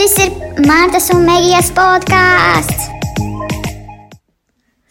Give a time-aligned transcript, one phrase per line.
[0.00, 0.30] Šis ir
[0.64, 2.86] Mārtas un Megijas podkāsts.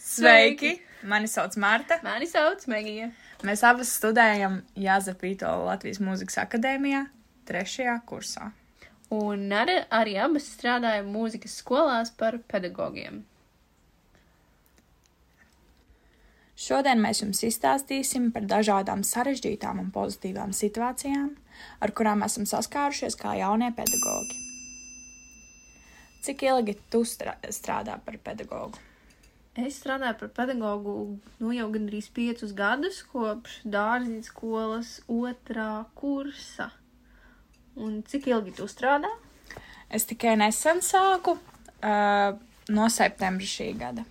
[0.05, 0.75] Sveiki!
[1.09, 1.95] Mani sauc Marta.
[2.05, 3.07] Mani sauc Megija.
[3.41, 6.99] Mēs abas studējam Jāzepīto Latvijas Mūzikas akadēmijā,
[7.49, 8.51] trešajā kursā.
[9.09, 13.23] Un arī, arī abas strādājam mūzikas skolās par pedagogiem.
[16.53, 21.33] Šodien mēs jums izstāstīsim par dažādām sarežģītām un pozitīvām situācijām,
[21.81, 24.48] ar kurām esam saskārušies kā jaunie pedagogi.
[26.21, 28.77] Cik ilgi tu strā- strādā par pedagogu?
[29.55, 30.93] Es strādāju par pedagogu
[31.39, 36.69] nu, jau gandrīz piecus gadus, kopš dārziņa skolas otrā kursa.
[37.75, 39.09] Un cik ilgi tu strādā?
[39.89, 41.37] Es tikai nesen sāku,
[41.81, 42.37] uh,
[42.69, 44.05] no septembra šī gada.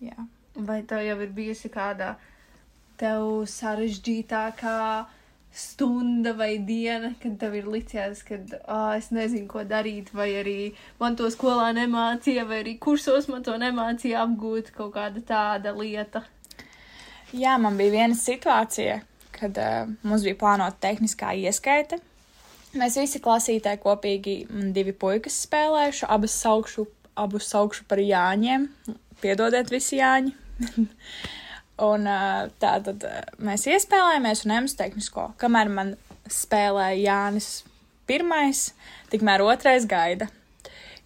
[0.00, 0.16] Jā.
[0.56, 2.14] Vai tev jau ir bijusi kāda
[2.96, 4.78] tev sarežģītākā
[5.52, 10.56] stunda vai diena, kad tev ir licies, ka oh, es nezinu, ko darīt, vai arī
[11.00, 16.26] man to skolā nemācīja, vai arī kursos man to nemācīja apgūt kaut kāda tāda lieta?
[17.32, 19.00] Jā, man bija viena situācija,
[19.34, 21.98] kad uh, mums bija plānota tehniskā ieskaita.
[22.76, 26.84] Mēs visi klasītē kopīgi mm, divi puikas spēlējuši, abas saukšu,
[27.16, 28.68] abus saukšu par Jāņiem.
[29.22, 30.36] Piedodiet visi Jāņi.
[31.82, 32.08] un
[32.62, 33.04] tā tad
[33.42, 35.28] mēs iespēlējāmies un ejam uz tehnisko.
[35.40, 35.94] Kamēr man
[36.30, 37.50] spēlēja Jānis
[38.06, 38.70] pirmais,
[39.12, 40.28] tikmēr otrais gaida.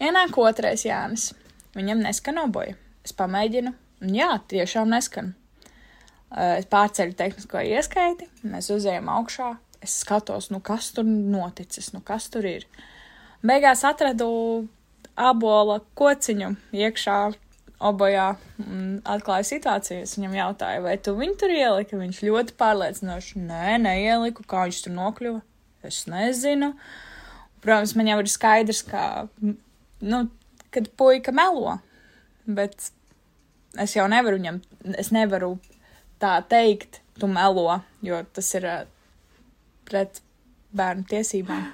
[0.01, 1.31] Ienāk otrais Jānis.
[1.77, 2.75] Viņam neskan oboja.
[3.07, 5.35] Es pamēģinu, un jā, tiešām neskan.
[6.31, 9.55] Es pārceļu tehnisko ieskaiti, mēs uzējām augšā.
[9.81, 12.67] Es skatos, nu kas tur noticis, nu kas tur ir.
[13.47, 14.29] Beigās atradu
[15.17, 17.21] abola kociņu iekšā
[17.81, 18.27] obojā
[18.63, 20.05] un atklāju situāciju.
[20.05, 21.99] Es viņam jautāju, vai tu viņu tur ieliki.
[22.01, 25.43] Viņš ļoti pārliecinoši, nē, neieliku, kā viņš tur nokļuva.
[25.89, 26.75] Es nezinu.
[27.65, 29.05] Protams, man jau ir skaidrs, ka,
[29.41, 30.23] nu,
[30.73, 31.79] kad puika melo,
[32.49, 32.91] bet
[33.81, 34.61] es jau nevaru viņam,
[35.01, 35.55] es nevaru
[36.21, 38.77] tā teikt, tu melo, jo tas ir ā,
[39.89, 40.23] pret
[40.77, 41.67] bērnu tiesībām.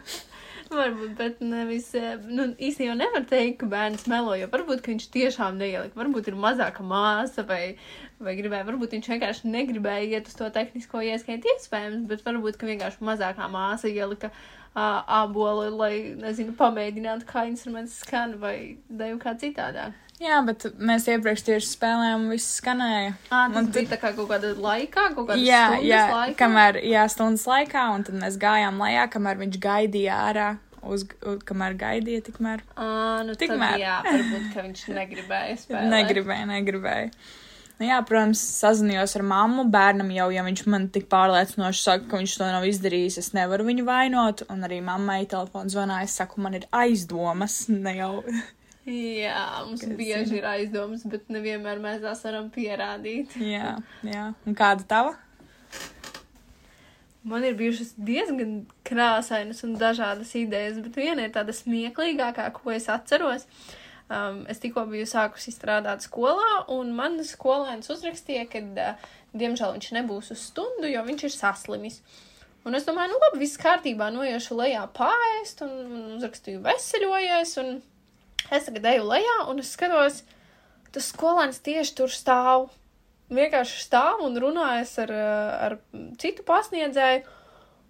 [0.67, 5.07] Varbūt, bet nevis, eh, nu, īstenībā nevar teikt, ka bērns melo, jo varbūt, ka viņš
[5.15, 7.77] tiešām neielika, varbūt ir mazāka māsa vai,
[8.19, 12.67] vai gribēja, varbūt viņš vienkārši negribēja iet uz to tehnisko ieskaitu iespējams, bet varbūt, ka
[12.67, 18.57] vienkārši mazākā māsa ielika uh, ābolu, lai, nezinu, pamēģinātu, kā instruments skan vai
[18.91, 19.95] deju kā citādāk.
[20.17, 23.11] Jā, bet mēs iepriekš tieši spēlējām, un viss skanēja.
[23.29, 26.37] Ā, tas Un bija tā kā kaut kāda laikā, kaut kāda Jā, stundas jā, laikā.
[26.41, 30.47] kamēr, jā, stundas laikā, un tad mēs gājām lejā, kamēr viņš gaidīja ārā,
[30.87, 32.89] uz, uz, kamēr gaidīja, tikmēr Ā,
[33.29, 33.77] nu Tikmēr.
[33.83, 35.91] jā, varbūt, ka viņš negribēja spēlēt.
[35.93, 37.11] negribēja, negribēja.
[37.77, 39.67] Nu, jā, protams, sazinājos ar mammu.
[39.69, 43.67] Bērnam jau, ja viņš man tik pārliecinoši saka, ka viņš to nav izdarījis, es nevaru
[43.69, 44.47] viņu vainot.
[44.49, 48.15] Un arī mammai telefons zvanā, es saku, man ir aizdomas, ne jau.
[48.87, 53.33] Jā, mums Kas bieži ir aizdomas, bet nevienmēr mēs tās varam pierādīt.
[53.43, 53.73] jā,
[54.07, 54.27] jā.
[54.47, 55.17] Un kāda tava?
[57.27, 62.87] Man ir bijušas diezgan krāsainas un dažādas idejas, bet viena ir tāda smieklīgākā, ko es
[62.93, 63.49] atceros.
[64.07, 69.91] Um, es tikko biju sākusi strādāt skolā, un man skolēns uzrakstīja, ka, uh, diemžēl, viņš
[69.99, 71.99] nebūs uz stundu, jo viņš ir saslimis.
[72.63, 77.77] Un es domāju, nu, labi, viss kārtībā, noiešu lejā pāriest, un, un uzrakstīju veseļojies, un
[78.51, 80.23] es tagad eju lejā, un es skatos,
[80.93, 82.69] tas skolēns tieši tur stāv
[83.33, 85.79] vienkārši stāv un runājas ar, eh, ar
[86.19, 87.25] citu pasniedzēju.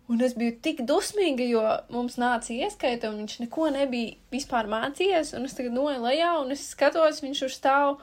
[0.09, 5.35] Un es biju tik dusmīga, jo mums nāca ieskaita, un viņš neko nebija vispār mācījies.
[5.35, 7.99] Un es tagad noeju lejā, un es skatos, viņš tur stāv.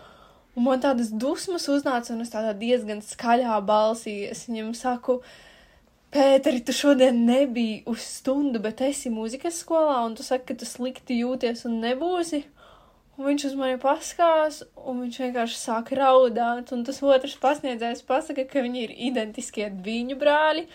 [0.56, 5.22] Un man tādas dusmas uznāca, un es tādā diezgan skaļā balsī es viņam saku,
[6.13, 10.68] Pēteri, tu šodien nebija uz stundu, bet esi mūzikas skolā, un tu saki, ka tu
[10.69, 12.44] slikti jūties un nebūsi.
[13.18, 16.69] Un viņš uz mani paskās, un viņš vienkārši sāk raudāt.
[16.74, 20.68] Un tas otrs pasniedzējs pasaka, ka viņi ir identiskie viņu brāļi.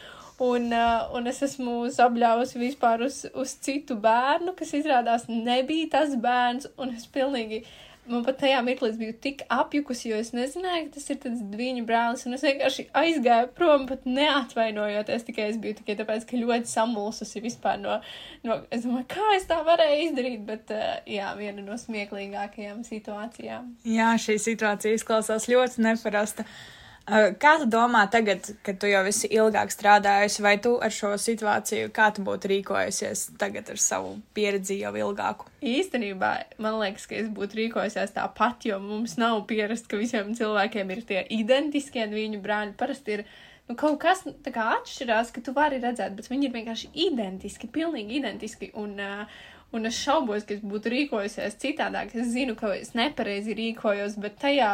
[0.43, 6.19] Un, uh, un es esmu sabļāvusi vispār uz, uz citu bērnu, kas izrādās nebija tas
[6.19, 6.70] bērns.
[6.79, 7.64] Un es pilnīgi,
[8.10, 11.43] man pat tajā mirklī es biju tik apjukusi, jo es nezināju, ka tas ir tas
[11.60, 12.25] viņu brālis.
[12.28, 15.26] Un es vienkārši aizgāju prom, pat neatvainojoties.
[15.28, 17.99] Tikai es biju tikai tāpēc, ka ļoti samulsusi vispār no,
[18.46, 20.40] no es domāju, kā es tā varēju izdarīt.
[20.49, 23.75] Bet, uh, jā, viena no smieklīgākajām situācijām.
[23.88, 26.46] Jā, šī situācija izklausās ļoti neparasta.
[26.49, 26.77] Uh,
[27.08, 31.88] Kā tu domā tagad, kad tu jau esi ilgāk strādājusi, vai tu ar šo situāciju,
[31.94, 35.49] kā tu būtu rīkojusies tagad ar savu pieredzi jau ilgāku?
[35.64, 36.32] Īstenībā
[36.62, 41.05] man liekas, ka es būtu rīkojusies tāpat, jo mums nav pierasts, ka visiem cilvēkiem ir
[41.08, 42.76] tie identiskie viņu brāļi.
[42.78, 43.26] Parasti ir
[43.69, 47.72] nu, kaut kas tā kā atšķirās, ka tu vari redzēt, bet viņi ir vienkārši identiski,
[47.72, 48.72] pilnīgi identiski.
[48.76, 52.14] Un, uh, Un es šaubos, ka es būtu rīkojusies citādāk.
[52.16, 54.70] Es zinu, ka es nepareizi rīkojos, bet tajā,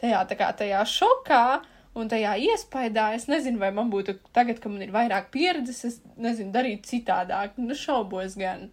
[0.00, 1.46] tajā, kā tajā šokā
[1.96, 6.00] un tajā iespaidā es nezinu, vai man būtu tagad, kad man ir vairāk pieredzes, es
[6.20, 7.56] nezinu, darīt citādāk.
[7.60, 8.68] Nu, šaubos gan.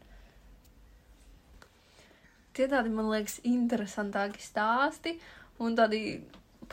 [2.53, 5.15] Tie tādi, man liekas, interesantāki stāsti
[5.63, 6.03] un tādi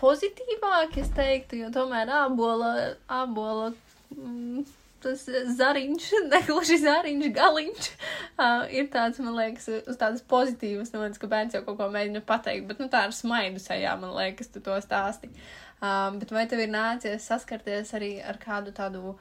[0.00, 2.74] pozitīvāki, es teiktu, jo tomēr ābola,
[3.20, 3.70] ābola.
[4.16, 4.66] Mm,
[5.02, 5.24] tas
[5.58, 7.88] zariņš, negluži zariņš, galiņš,
[8.36, 12.22] uh, ir tāds, man liekas, uz tādas pozitīvas nodaļas, ka bērns jau kaut ko mēģina
[12.28, 15.32] pateikt, bet, nu, tā ar smaidu sajā, man liekas, tu to stāsti.
[15.80, 19.14] Um, bet vai tev ir nācies saskarties arī ar kādu tādu,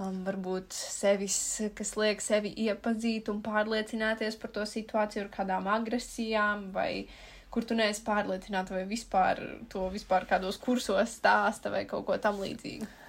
[0.00, 1.38] um, varbūt sevis,
[1.78, 7.06] kas liek sevi iepazīt un pārliecināties par to situāciju ar kādām agresijām vai
[7.50, 12.42] kur tu neesi pārliecināta vai vispār to vispār kādos kursos stāsta vai kaut ko tam
[12.42, 12.99] līdzīgu?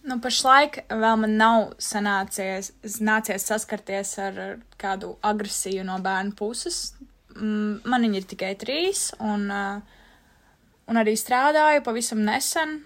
[0.00, 2.70] Nu, pašlaik vēl man nav sanācies,
[3.04, 4.38] nācies saskarties ar
[4.80, 6.94] kādu agresiju no bērnu puses.
[7.36, 12.80] Mm, man viņi ir tikai trīs, un, un arī strādāju pavisam nesen.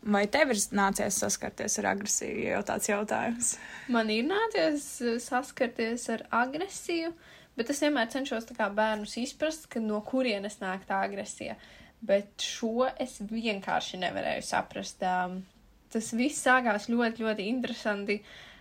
[0.00, 3.50] Vai tev ir nācies saskarties ar agresiju, ja jau tāds jautājums?
[3.92, 4.86] Man ir nācies
[5.26, 7.10] saskarties ar agresiju,
[7.58, 11.58] bet es vienmēr cenšos bērnus izprast, no kurienes nāk tā agresija.
[12.00, 15.04] Bet šo es vienkārši nevarēju saprast.
[15.04, 15.42] Um,
[15.92, 18.20] tas viss sākās ļoti, ļoti interesanti.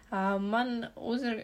[0.10, 1.38] Uh, man, uzra...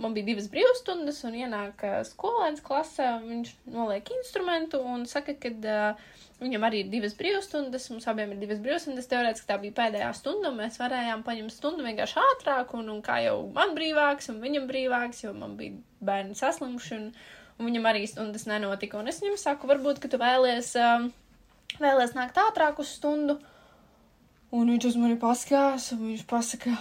[0.00, 5.52] man bija divas brīvstundas, un ienāk uh, skolēns klasē, viņš noliek instrumentu un saka, ka
[5.54, 6.10] uh,
[6.42, 9.08] viņam arī ir divas brīvstundas, mums abiem ir divas brīvstundas.
[9.10, 13.20] Teorētiski tā bija pēdējā stunda, un mēs varējām paņemt stundu vienkārši ātrāk, un, un kā
[13.24, 17.08] jau man brīvāks, un viņam brīvāks, jo man bija bērni saslimuši, un,
[17.58, 19.00] un viņam arī stundas nenotika.
[19.00, 21.10] Un es viņam saku, varbūt, ka tu vēlies, um,
[21.78, 23.38] vēlies nākt ātrāk uz stundu.
[24.54, 26.76] Un viņš uz mani paskatās, un viņš pasaka,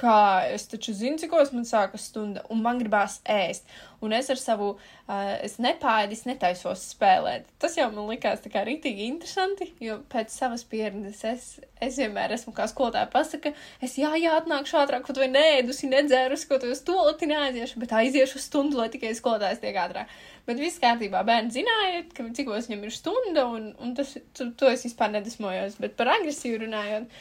[0.00, 3.68] kā es taču zinu, cikos man sākas stunda, un man gribās ēst.
[4.00, 7.50] Un es ar savu, uh, es nepāēdis, netaisos spēlēt.
[7.60, 11.48] Tas jau man likās tā kā rītīgi interesanti, jo pēc savas pieredzes es,
[11.84, 13.52] es vienmēr esmu kā skolotāja pasaka,
[13.84, 17.82] es jā, jā, atnākšu ātrāk, kaut vai nēdusi, nedzērusi, kaut vai uz to lati neaiziešu,
[17.82, 20.14] bet aiziešu stundu, lai tikai skolotājs tiek ātrāk.
[20.48, 24.72] Bet viss kārtībā, bērni zināja, ka cikos viņam ir stunda, un, un tas, to, to
[24.72, 25.76] es vispār nedesmojos.
[25.82, 27.20] Bet par agresīvu runājot,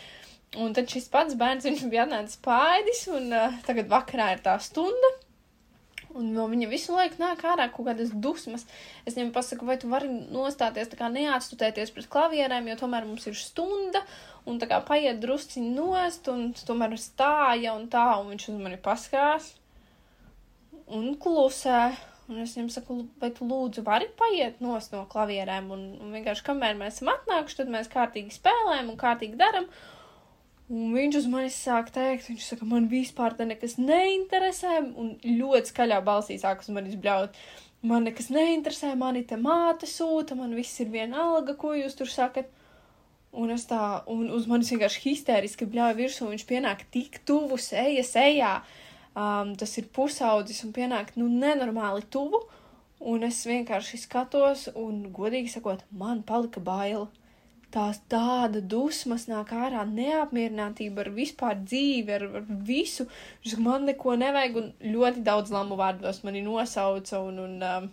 [0.58, 4.56] un tad šis pats bērns, viņš bija atnācis pāēdis, un uh, tagad vakarā ir tā
[4.64, 5.12] stunda.
[6.18, 8.66] Un no viņa visu laiku nāk ārā kaut kādas dusmas.
[9.06, 13.30] Es viņam pasaku, vai tu vari nostāties, tā kā neatstutēties pret klavierēm, jo tomēr mums
[13.30, 14.02] ir stunda,
[14.50, 18.82] un tā kā paiet drusciņi nost, un tomēr stāja un tā, un viņš uz mani
[18.82, 19.54] paskās
[20.90, 21.92] un klusē.
[22.30, 26.46] Un es viņam saku, vai tu lūdzu vari paiet nos no klavierēm, un, un vienkārši
[26.46, 29.66] kamēr mēs esam atnākuši, tad mēs kārtīgi spēlējam un kārtīgi daram.
[30.70, 35.72] Un viņš uz mani sāk teikt, viņš saka, man vispār te nekas neinteresē, un ļoti
[35.72, 37.38] skaļā balsī sāk uz mani izbļaut.
[37.90, 42.52] Man nekas neinteresē, mani te māte sūta, man viss ir vienalga, ko jūs tur sakat.
[43.34, 43.80] Un es tā,
[44.10, 48.54] un uz manis vienkārši histēriski bļauja virsū, un viņš pienāk tik tuvu, eja sejā.
[48.60, 48.86] Uh,
[49.20, 52.42] um, tas ir pusaudzis un pienāk, nu, nenormāli tuvu,
[53.12, 57.08] un es vienkārši skatos, un, godīgi sakot, man palika baila.
[57.70, 63.06] Tās tāda dusmas nāk ārā, neapmierinātība ar vispār dzīvi, ar, ar visu.
[63.62, 67.90] Man neko nevajag, un ļoti daudz lamu vārdos mani nosauca, un, un um,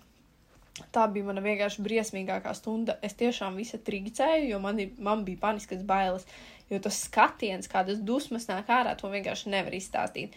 [0.97, 2.97] tā bija mana vienkārši briesmīgākā stunda.
[3.05, 6.25] Es tiešām visa trigicēju, jo man, man bija paniskas bailes,
[6.73, 10.37] jo tas skatiens, kādas dusmas nāk ārā, to vienkārši nevar izstāstīt.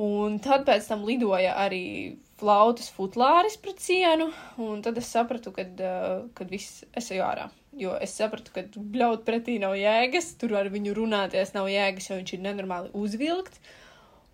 [0.00, 1.84] Un tad pēc tam lidoja arī
[2.40, 4.30] flautas futlāris pret sienu,
[4.62, 7.50] un tad es sapratu, kad, uh, kad viss es eju ārā.
[7.78, 12.18] Jo es sapratu, ka bļaut pretī nav jēgas, tur ar viņu runāties nav jēgas, jo
[12.18, 13.60] viņš ir nenormāli uzvilkts.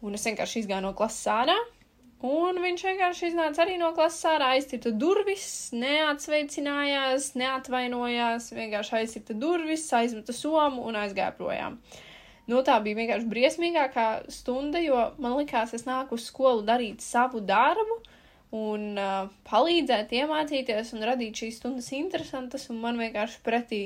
[0.05, 1.57] Un es vienkārši izgāju no klases ārā,
[2.25, 9.89] un viņš vienkārši iznāca arī no klases ārā, aizcirta durvis, neatsveicinājās, neatvainojās, vienkārši aizcirta durvis,
[9.97, 11.81] aizmeta somu un aizgāja projām.
[11.81, 12.03] Uh,
[12.47, 17.41] Nu, tā bija vienkārši briesmīgākā stunda, jo man likās, es nāku uz skolu darīt savu
[17.43, 17.99] darbu
[18.55, 23.83] un uh, palīdzēt, iemācīties un radīt šīs stundas interesantas, un man vienkārši pretī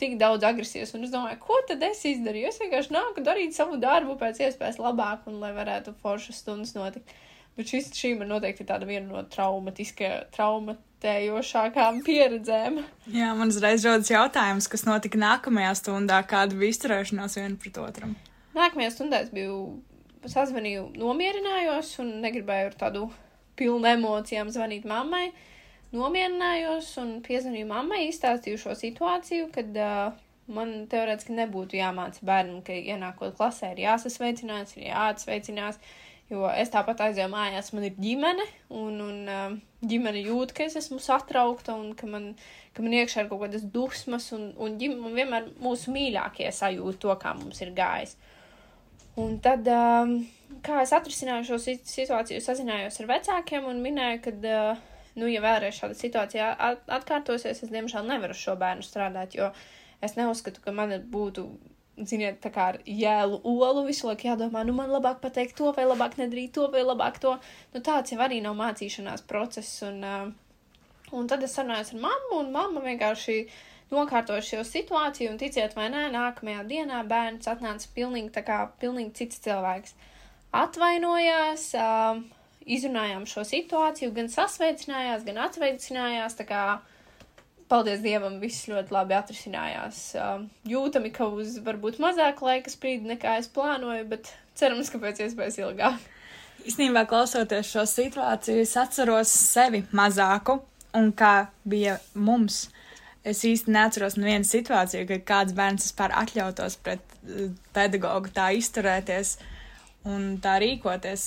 [0.00, 0.94] tik daudz agresijas.
[0.96, 2.50] Un es domāju, ko tad es izdarīju?
[2.50, 7.12] Es vienkārši nāku darīt savu darbu pēc iespējas labāk, un lai varētu foršas stundas notikt.
[7.58, 12.82] Bet šis, šī man noteikti tāda viena no traumatiskajām, traumat, vērtējošākām pieredzēm.
[13.12, 18.10] Jā, man uzreiz rodas jautājums, kas notika nākamajā stundā, kāda bija izturēšanās viena pret otru.
[18.54, 19.80] Nākamajā stundā es biju
[20.26, 23.08] sazvanīju, nomierinājos un negribēju ar tādu
[23.60, 25.28] pilnu emocijām zvanīt mammai.
[25.94, 30.18] Nomierinājos un piezvanīju mammai, izstāstīju šo situāciju, kad uh,
[30.50, 35.80] man teorētiski nebūtu jāmāca bērnam, ka ienākot klasē ir jāsasveicinās, ir jāatsveicinās,
[36.30, 38.44] Jo es tāpat aizēju mājās, man ir ģimene,
[38.78, 39.54] un, un uh,
[39.90, 42.28] ģimene jūt, ka es esmu satraukta, un ka man,
[42.76, 47.16] ka man iekšā ir kaut kādas dusmas, un, un ģimene vienmēr mūsu mīļākie sajūt to,
[47.18, 48.14] kā mums ir gājis.
[49.18, 50.14] Un tad, um,
[50.64, 54.86] kā es atrisināju šo situāciju, sazinājos ar vecākiem un minēju, ka, uh,
[55.18, 56.52] nu, ja vēlreiz šāda situācija
[57.00, 59.50] atkārtosies, es diemžēl nevaru šo bērnu strādāt, jo
[60.00, 61.48] es neuzskatu, ka man būtu
[62.06, 65.84] ziniet, tā kā ar jēlu olu visu laiku jādomā, nu man labāk pateikt to, vai
[65.88, 67.34] labāk nedarīt to, vai labāk to.
[67.74, 69.82] Nu tāds jau arī nav mācīšanās process.
[69.86, 73.40] Un, uh, un tad es sarunājos ar mammu, un mamma vienkārši
[73.94, 79.16] nokārtoja šo situāciju, un ticiet vai nē, nākamajā dienā bērns atnāca pilnīgi, tā kā pilnīgi
[79.22, 79.96] cits cilvēks.
[80.60, 82.22] Atvainojās, uh,
[82.66, 86.62] izrunājām šo situāciju, gan sasveicinājās, gan atsveicinājās, tā kā
[87.70, 90.00] paldies Dievam, viss ļoti labi atrisinājās.
[90.18, 95.22] Uh, jūtami, ka uz varbūt mazāk laika sprīdi nekā es plānoju, bet cerams, ka pēc
[95.26, 96.10] iespējas ilgāk.
[96.66, 100.58] Īstenībā, klausoties šo situāciju, es atceros sevi mazāku
[100.98, 102.66] un kā bija mums.
[103.26, 107.04] Es īsti neatceros nevienu situāciju, kad kāds bērns vispār atļautos pret
[107.76, 109.36] pedagogu tā izturēties
[110.08, 111.26] un tā rīkoties.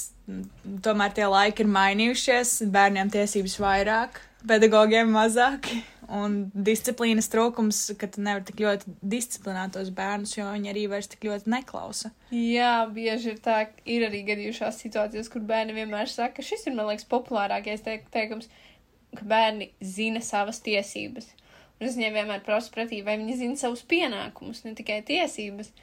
[0.86, 5.70] Tomēr tie laiki ir mainījušies, bērniem tiesības vairāk, pedagogiem mazāk
[6.14, 11.10] un disciplīnas trūkums, ka tu nevari tik ļoti disciplinēt tos bērnus, jo viņi arī vairs
[11.12, 12.12] tik ļoti neklausa.
[12.34, 16.90] Jā, bieži ir tā, ir arī gadījušās situācijas, kur bērni vienmēr saka, šis ir, man
[16.90, 18.50] liekas, populārākais teik teikums,
[19.14, 21.30] ka bērni zina savas tiesības.
[21.80, 25.74] Un es viņiem vienmēr prasu pretī, vai viņi zina savus pienākumus, ne tikai tiesības.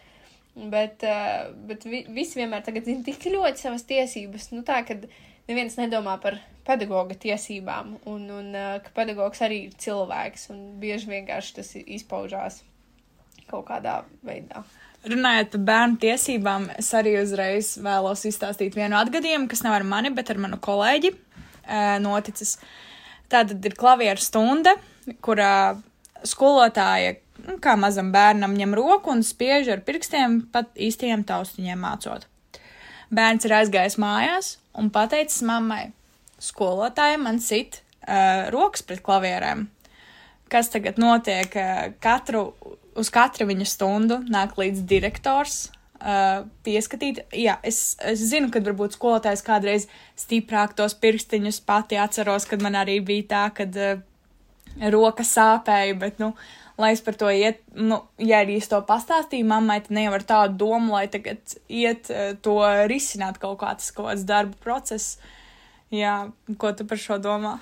[0.71, 4.51] Bet, uh, bet vi, visi vienmēr zina tik ļoti savas tiesības.
[4.55, 5.07] Nu tā, kad
[5.51, 11.11] neviens nedomā par pedagoga tiesībām, un, un uh, ka pedagogs arī ir cilvēks, un bieži
[11.11, 12.61] vienkārši tas izpaužās
[13.51, 14.63] kaut kādā veidā.
[15.11, 20.13] Runājot par bērnu tiesībām, es arī uzreiz vēlos izstāstīt vienu atgadījumu, kas nav ar mani,
[20.15, 22.59] bet ar manu kolēģi uh, noticis.
[23.31, 24.75] Tātad ir klavieru stunda,
[25.25, 25.81] kurā
[26.27, 27.17] skolotāja,
[27.47, 32.27] nu, kā mazam bērnam, ņem roku un spiež ar pirkstiem pat īstiem taustiņiem mācot.
[33.11, 35.91] Bērns ir aizgājis mājās un pateicis mammai,
[36.41, 39.67] skolotāja man sit uh, rokas pret klavierēm.
[40.51, 41.51] Kas tagad notiek?
[41.57, 42.51] Uh, katru,
[42.99, 45.69] uz katru viņa stundu nāk līdz direktors.
[46.01, 49.85] Uh, pieskatīt, jā, es, es zinu, ka varbūt skolotājs kādreiz
[50.17, 53.99] stiprāk tos pirkstiņus pati atceros, kad man arī bija tā, kad uh,
[54.93, 56.33] roka sāpēja, bet, nu,
[56.81, 60.61] lai es par to iet, nu, ja arī es to pastāstīju mammai, tad nevar tādu
[60.65, 62.61] domu, lai tagad iet uh, to
[62.91, 65.19] risināt kaut kāds, kaut kāds darba process.
[65.91, 67.59] Jā, ko tu par šo domā?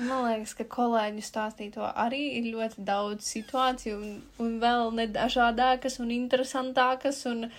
[0.00, 6.12] Man liekas, ka kolēģi stāstīto arī ir ļoti daudz situāciju, un, un vēl nedažādākas un
[6.14, 7.50] interesantākas, un,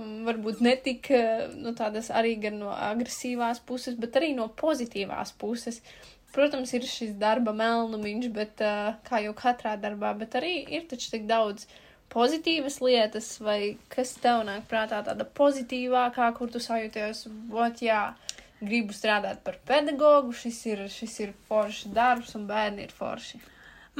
[0.00, 1.10] un varbūt netik
[1.58, 5.82] nu, tādas arī gan no agresīvās puses, bet arī no pozitīvās puses.
[6.32, 11.10] Protams, ir šis darba melnumiņš, bet uh, kā jau katrā darbā, bet arī ir taču
[11.12, 11.66] tik daudz
[12.12, 18.02] pozitīvas lietas, vai kas tev nāk prātā tāda pozitīvākā, kur tu sajūties, vot jā,
[18.62, 23.40] gribu strādāt par pedagogu, šis ir, šis ir foršs darbs un bērni ir forši.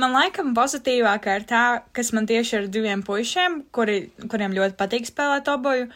[0.00, 5.08] Man laikam pozitīvākā ir tā, kas man tieši ar diviem puišiem, kuri, kuriem ļoti patīk
[5.08, 5.90] spēlēt oboju.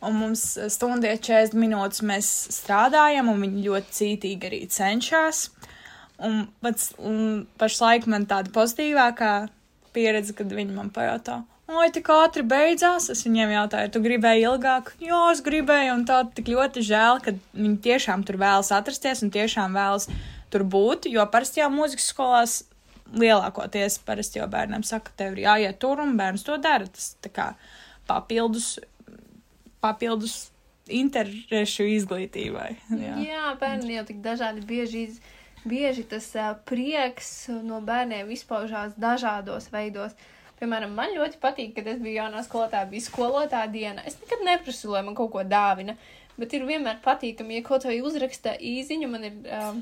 [0.00, 0.42] Un mums
[0.72, 5.48] stundē 40 minūtes mēs strādājam, un viņi ļoti cītīgi arī cenšas.
[6.24, 9.32] Un pats un pašlaik man tāda pozitīvākā
[9.92, 11.40] pieredze, kad viņi man pajautā,
[11.70, 13.08] oi, tik ātri beidzās.
[13.12, 14.92] Es viņiem jautāju, tu gribēji ilgāk?
[15.02, 19.32] Jā, es gribēju, un tā tik ļoti žēl, ka viņi tiešām tur vēlas atrasties un
[19.34, 20.08] tiešām vēlas
[20.50, 22.56] tur būt, jo parasti jau mūzikas skolās
[23.16, 26.88] lielākoties parasti jau bērnam saka, tev ir jāiet tur un bērns to dara.
[26.90, 27.52] Tas tā kā
[28.10, 28.78] papildus,
[29.84, 30.50] papildus
[30.90, 32.72] interešu izglītībai.
[32.90, 35.06] Jā, Jā bērni jau tik dažādi bieži.
[35.10, 35.20] Iz...
[35.60, 40.14] Bieži tas uh, prieks no bērniem izpaužās dažādos veidos.
[40.16, 44.02] Uh, Piemēram, man ļoti patīk, kad es biju jaunā skolotāja, bija skolotāja diena.
[44.04, 45.94] Es nekad neprasu, lai man kaut ko dāvina,
[46.36, 49.38] bet ir vienmēr patīkami, ja kaut vai uzraksta īziņu, man ir.
[49.48, 49.80] Um,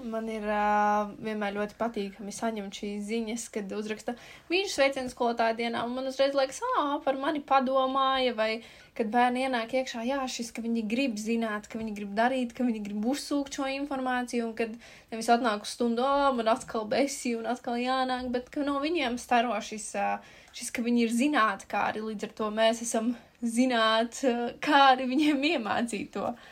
[0.00, 4.14] Man ir uh, vienmēr ļoti patīkami saņemt šīs ziņas, kad uzraksta
[4.48, 8.62] mīļš sveiciens skolotāja dienā, un man uzreiz liekas, ah, par mani padomāja, vai
[8.96, 12.64] kad bērni ienāk iekšā, jā, šis, ka viņi grib zināt, ka viņi grib darīt, ka
[12.68, 14.72] viņi grib uzsūkt šo informāciju, un kad
[15.12, 19.20] nevis atnāk uz stundu, oh, man atkal besi un atkal jānāk, bet ka no viņiem
[19.20, 23.12] staro šis, uh, šis ka viņi ir zinātkāri, līdz ar to mēs esam
[23.44, 24.24] zināt,
[24.64, 26.32] kā arī viņiem iemācīt to.
[26.32, 26.50] Uh,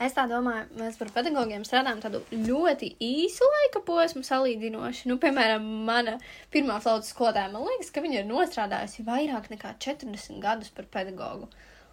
[0.00, 5.10] Es tā domāju, mēs par pedagogiem strādājam tādu ļoti īsu laika posmu salīdzinoši.
[5.10, 6.14] Nu, piemēram, mana
[6.54, 11.50] pirmā flautas skolotāja, man liekas, ka viņa ir nostrādājusi vairāk nekā 40 gadus par pedagogu.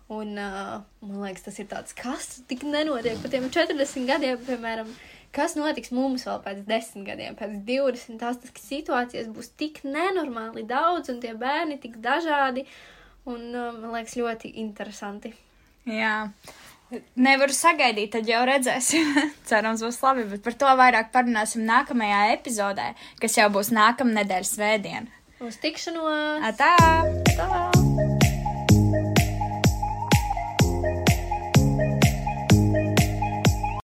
[0.08, 4.94] Un uh, man liekas, tas ir tāds, kas tik nenotiek par tiem 40 gadiem, piemēram,
[5.36, 8.16] kas notiks mums vēl pēc 10 gadiem, pēc 20.
[8.24, 12.64] Tās tas, situācijas būs tik nenormāli daudz, un tie bērni tik dažādi.
[13.28, 15.36] Un uh, man liekas, ļoti interesanti.
[15.92, 16.30] Jā.
[17.20, 19.18] Nevaru sagaidīt, tad jau redzēsim.
[19.50, 24.56] Cerams, būs labi, bet par to vairāk parunāsim nākamajā epizodē, kas jau būs nākamā nedēļas
[24.56, 25.12] svētdiena.
[25.44, 26.48] Uz tikšanos!
[26.48, 26.74] Atā!
[27.36, 28.17] Tā!